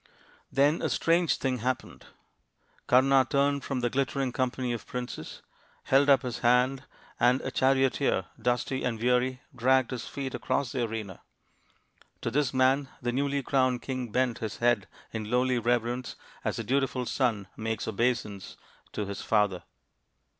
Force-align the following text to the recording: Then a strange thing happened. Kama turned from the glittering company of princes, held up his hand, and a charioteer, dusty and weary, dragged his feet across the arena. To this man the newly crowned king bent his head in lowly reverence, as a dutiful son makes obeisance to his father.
Then 0.51 0.81
a 0.81 0.89
strange 0.89 1.35
thing 1.37 1.59
happened. 1.59 2.07
Kama 2.87 3.23
turned 3.29 3.63
from 3.63 3.81
the 3.81 3.89
glittering 3.91 4.31
company 4.31 4.73
of 4.73 4.87
princes, 4.87 5.43
held 5.83 6.09
up 6.09 6.23
his 6.23 6.39
hand, 6.39 6.85
and 7.19 7.39
a 7.41 7.51
charioteer, 7.51 8.25
dusty 8.41 8.83
and 8.83 8.99
weary, 8.99 9.41
dragged 9.55 9.91
his 9.91 10.07
feet 10.07 10.33
across 10.33 10.71
the 10.71 10.85
arena. 10.85 11.21
To 12.21 12.31
this 12.31 12.51
man 12.51 12.89
the 12.99 13.11
newly 13.11 13.43
crowned 13.43 13.83
king 13.83 14.11
bent 14.11 14.39
his 14.39 14.57
head 14.57 14.87
in 15.13 15.29
lowly 15.29 15.59
reverence, 15.59 16.15
as 16.43 16.57
a 16.57 16.63
dutiful 16.63 17.05
son 17.05 17.45
makes 17.55 17.87
obeisance 17.87 18.57
to 18.93 19.05
his 19.05 19.21
father. 19.21 19.61